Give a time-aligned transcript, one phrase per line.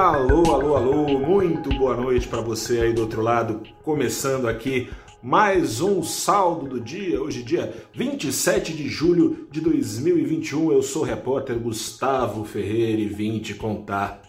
[0.00, 4.88] Alô, alô, alô, muito boa noite para você aí do outro lado, começando aqui
[5.22, 10.72] mais um saldo do dia, hoje dia 27 de julho de 2021.
[10.72, 14.22] Eu sou o repórter Gustavo Ferreira e vim te contar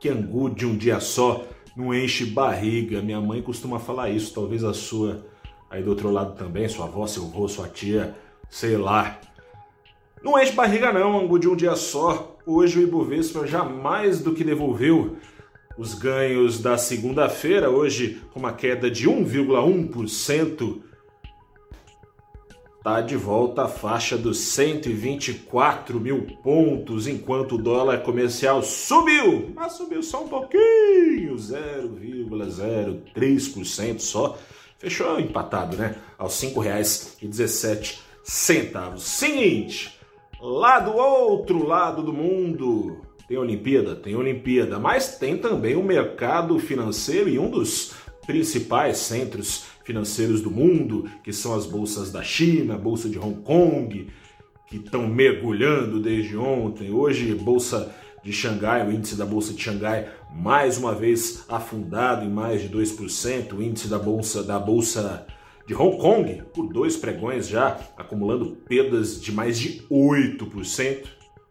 [0.00, 1.44] que angu de um dia só
[1.76, 3.02] não enche barriga.
[3.02, 5.26] Minha mãe costuma falar isso, talvez a sua
[5.68, 8.16] aí do outro lado também, sua avó, seu avô, sua tia,
[8.48, 9.20] sei lá.
[10.22, 12.36] Não enche barriga não, angu de um dia só.
[12.44, 15.16] Hoje o Ibovespa já mais do que devolveu
[15.78, 20.82] os ganhos da segunda-feira, hoje com uma queda de 1,1%.
[22.76, 29.74] Está de volta à faixa dos 124 mil pontos, enquanto o dólar comercial subiu, mas
[29.74, 34.36] subiu só um pouquinho, 0,03% só.
[34.78, 35.94] Fechou empatado, né?
[36.18, 38.00] Aos R$ 5,17.
[38.98, 39.99] Seguinte,
[40.42, 43.94] Lá do outro lado do mundo, tem Olimpíada?
[43.94, 47.92] Tem Olimpíada, mas tem também o mercado financeiro e um dos
[48.26, 53.42] principais centros financeiros do mundo, que são as bolsas da China, a bolsa de Hong
[53.42, 54.08] Kong,
[54.66, 56.90] que estão mergulhando desde ontem.
[56.90, 57.94] Hoje, bolsa
[58.24, 62.70] de Xangai, o índice da bolsa de Xangai, mais uma vez afundado em mais de
[62.70, 65.26] 2%, o índice da bolsa da bolsa
[65.70, 71.06] de Hong Kong por dois pregões já, acumulando perdas de mais de 8%,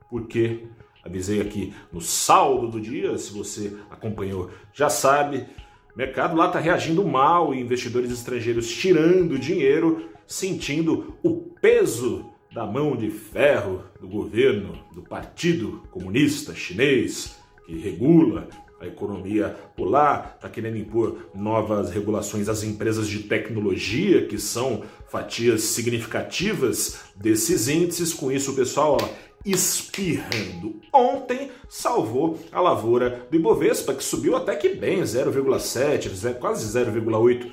[0.09, 0.66] porque
[1.02, 5.47] avisei aqui no saldo do dia, se você acompanhou, já sabe,
[5.95, 12.66] o mercado lá está reagindo mal e investidores estrangeiros tirando dinheiro, sentindo o peso da
[12.66, 20.49] mão de ferro do governo, do Partido Comunista Chinês, que regula a economia lá, está
[20.49, 28.13] querendo impor novas regulações às empresas de tecnologia, que são fatias significativas desses índices.
[28.13, 29.09] Com isso, o pessoal ó,
[29.45, 30.80] espirrando.
[30.94, 37.51] Ontem salvou a lavoura do Ibovespa, que subiu até que bem, 0,7, quase 0,8%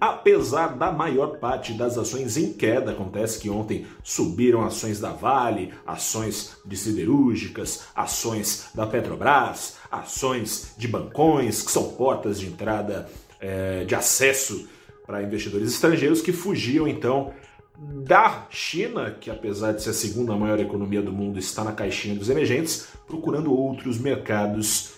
[0.00, 2.90] apesar da maior parte das ações em queda.
[2.90, 10.86] Acontece que ontem subiram ações da Vale, ações de siderúrgicas, ações da Petrobras, ações de
[10.86, 13.08] bancões, que são portas de entrada
[13.40, 14.68] é, de acesso
[15.06, 17.32] para investidores estrangeiros que fugiam então
[17.78, 22.14] da China, que apesar de ser a segunda maior economia do mundo, está na caixinha
[22.14, 24.94] dos emergentes, procurando outros mercados.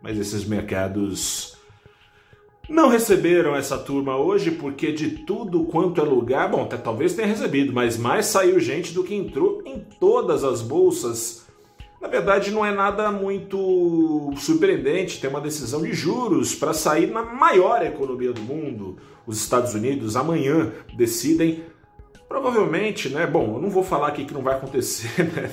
[0.00, 1.59] Mas esses mercados
[2.70, 7.26] não receberam essa turma hoje porque de tudo quanto é lugar, bom, até talvez tenha
[7.26, 11.44] recebido, mas mais saiu gente do que entrou em todas as bolsas.
[12.00, 17.22] Na verdade, não é nada muito surpreendente ter uma decisão de juros para sair na
[17.22, 18.96] maior economia do mundo.
[19.26, 21.64] Os Estados Unidos amanhã decidem,
[22.28, 23.26] provavelmente, né?
[23.26, 25.50] Bom, eu não vou falar aqui que não vai acontecer, né?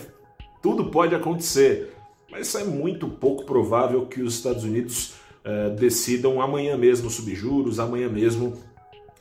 [0.62, 1.94] Tudo pode acontecer,
[2.32, 5.16] mas é muito pouco provável que os Estados Unidos
[5.50, 8.58] eh, decidam amanhã mesmo subir juros, amanhã mesmo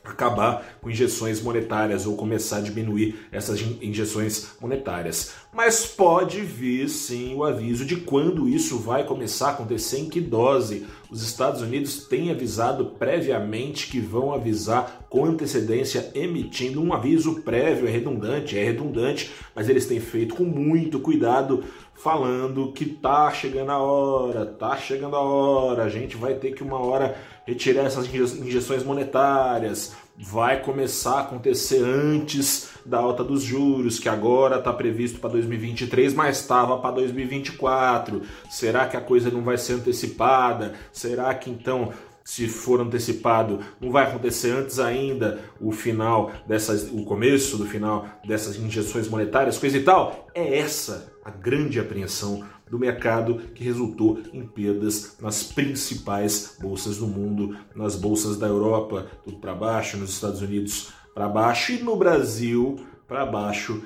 [0.03, 5.33] acabar com injeções monetárias ou começar a diminuir essas injeções monetárias.
[5.53, 10.21] Mas pode vir sim o aviso de quando isso vai começar a acontecer, em que
[10.21, 10.85] dose.
[11.09, 17.87] Os Estados Unidos têm avisado previamente que vão avisar com antecedência, emitindo um aviso prévio,
[17.87, 21.63] é redundante, é redundante, mas eles têm feito com muito cuidado,
[21.97, 26.63] falando que tá chegando a hora, tá chegando a hora, a gente vai ter que
[26.63, 33.99] uma hora retirar essas injeções monetárias, vai começar a acontecer antes da alta dos juros,
[33.99, 38.21] que agora está previsto para 2023, mas estava para 2024.
[38.49, 40.73] Será que a coisa não vai ser antecipada?
[40.91, 41.91] Será que então
[42.23, 48.05] se for antecipado, não vai acontecer antes ainda o final dessas, o começo do final
[48.27, 50.27] dessas injeções monetárias, coisa e tal.
[50.35, 57.05] É essa a grande apreensão do mercado que resultou em perdas nas principais bolsas do
[57.05, 61.97] mundo, nas bolsas da Europa, tudo para baixo, nos Estados Unidos para baixo e no
[61.97, 63.83] Brasil para baixo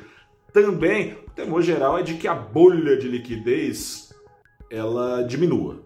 [0.54, 1.14] também.
[1.14, 4.14] O temor geral é de que a bolha de liquidez
[4.70, 5.82] ela diminua.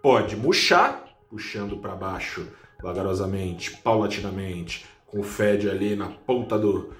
[0.00, 2.48] Pode murchar, puxando para baixo
[2.82, 6.94] vagarosamente, paulatinamente, com o Fed ali na ponta do,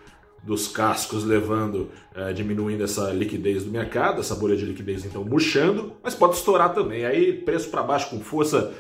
[0.47, 5.95] dos cascos levando, é, diminuindo essa liquidez do mercado, essa bolha de liquidez então murchando,
[6.03, 7.05] mas pode estourar também.
[7.05, 8.73] Aí preço para baixo com força,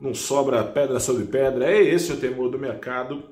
[0.00, 1.70] não sobra pedra sobre pedra.
[1.70, 3.22] É esse o temor do mercado.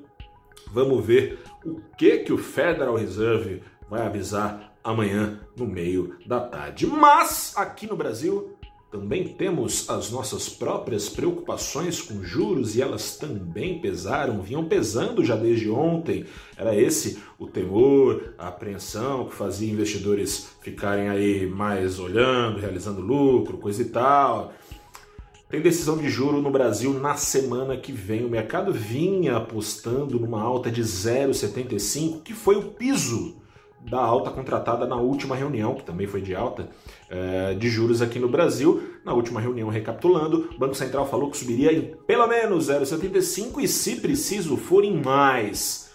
[0.71, 6.85] Vamos ver o que que o Federal Reserve vai avisar amanhã no meio da tarde.
[6.85, 8.55] Mas aqui no Brasil
[8.91, 15.35] também temos as nossas próprias preocupações com juros e elas também pesaram, vinham pesando já
[15.35, 16.25] desde ontem.
[16.55, 23.57] Era esse o temor, a apreensão que fazia investidores ficarem aí mais olhando, realizando lucro,
[23.57, 24.53] coisa e tal.
[25.49, 28.23] Tem decisão de juro no Brasil na semana que vem.
[28.23, 33.35] O mercado vinha apostando numa alta de 0,75, que foi o piso
[33.89, 36.69] da alta contratada na última reunião, que também foi de alta,
[37.09, 38.81] é, de juros aqui no Brasil.
[39.05, 43.67] Na última reunião, recapitulando, o Banco Central falou que subiria em pelo menos 0,75 e,
[43.67, 45.91] se preciso for, em mais.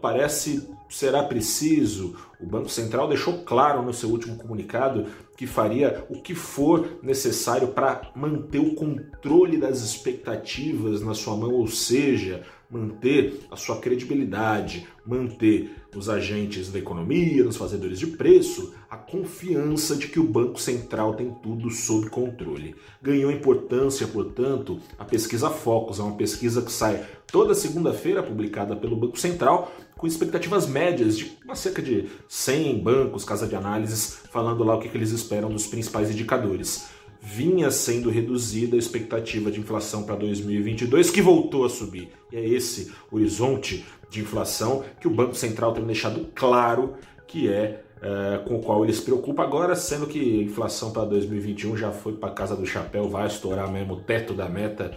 [0.00, 2.16] Parece será preciso.
[2.40, 7.68] O Banco Central deixou claro no seu último comunicado que faria o que for necessário
[7.68, 14.86] para manter o controle das expectativas na sua mão, ou seja, manter a sua credibilidade,
[15.06, 20.60] manter nos agentes da economia, nos fazedores de preço, a confiança de que o Banco
[20.60, 22.74] Central tem tudo sob controle.
[23.00, 28.96] Ganhou importância, portanto, a pesquisa Focus, é uma pesquisa que sai toda segunda-feira, publicada pelo
[28.96, 29.72] Banco Central,
[30.04, 34.94] com expectativas médias de cerca de 100 bancos, casa de análises, falando lá o que
[34.94, 36.88] eles esperam dos principais indicadores
[37.26, 42.10] vinha sendo reduzida a expectativa de inflação para 2022, que voltou a subir.
[42.30, 46.96] E é esse horizonte de inflação que o Banco Central tem deixado claro
[47.26, 51.06] que é, é com o qual ele se preocupa agora, sendo que a inflação para
[51.06, 54.94] 2021 já foi para casa do chapéu, vai estourar mesmo o teto da meta.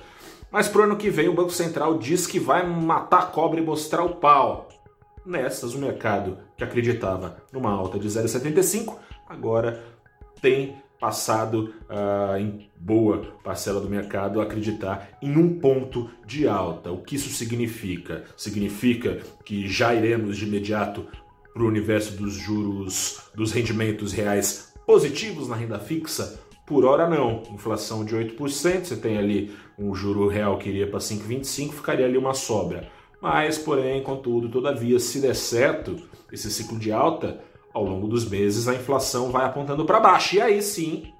[0.51, 3.59] Mas para o ano que vem o Banco Central diz que vai matar a cobra
[3.59, 4.67] e mostrar o pau.
[5.27, 8.95] Nessas, o mercado que acreditava numa alta de 0,75
[9.27, 9.83] agora
[10.41, 16.93] tem passado uh, em boa parcela do mercado acreditar em um ponto de alta.
[16.93, 18.23] O que isso significa?
[18.37, 21.05] Significa que já iremos de imediato
[21.53, 26.39] para o universo dos juros, dos rendimentos reais positivos na renda fixa?
[26.65, 27.43] Por hora não.
[27.51, 32.17] Inflação de 8%, você tem ali um juro real que iria para 5,25, ficaria ali
[32.17, 32.89] uma sobra.
[33.21, 35.95] Mas, porém, contudo, todavia, se der certo
[36.31, 37.41] esse ciclo de alta,
[37.73, 40.35] ao longo dos meses a inflação vai apontando para baixo.
[40.35, 41.13] E aí sim,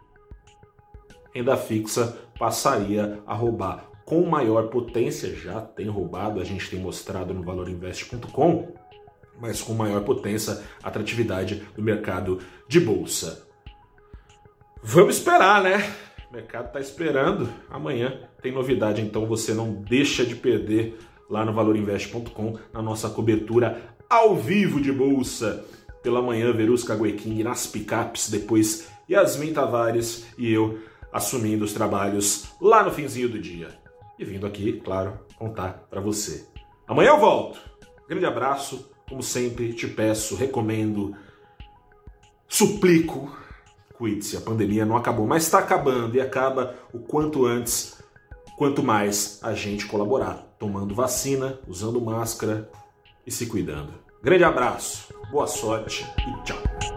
[1.34, 7.34] renda fixa passaria a roubar com maior potência, já tem roubado, a gente tem mostrado
[7.34, 8.74] no valorinvest.com,
[9.38, 12.40] mas com maior potência, atratividade do mercado
[12.70, 13.46] de bolsa.
[14.82, 15.94] Vamos esperar, né?
[16.30, 17.50] O mercado está esperando.
[17.70, 20.98] Amanhã tem novidade, então você não deixa de perder
[21.30, 25.66] lá no valorinvest.com na nossa cobertura ao vivo de bolsa
[26.02, 30.80] pela manhã, Verusca Guequim nas picapes, depois Yasmin Tavares e eu
[31.12, 33.70] assumindo os trabalhos lá no finzinho do dia.
[34.18, 36.46] E vindo aqui, claro, contar para você.
[36.88, 37.60] Amanhã eu volto.
[38.08, 41.16] Grande abraço, como sempre, te peço, recomendo,
[42.48, 43.36] suplico,
[43.94, 47.97] cuide-se, a pandemia não acabou, mas está acabando e acaba o quanto antes,
[48.58, 52.70] quanto mais a gente colaborar, tomando vacina, usando máscara
[53.26, 53.94] e se cuidando.
[54.22, 56.97] Grande abraço, boa sorte e tchau.